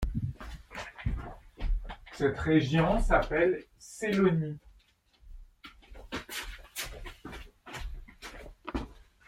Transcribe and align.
Cette 2.13 2.39
région 2.39 2.97
s'appelle 2.97 3.63
Sélonie. 3.77 4.57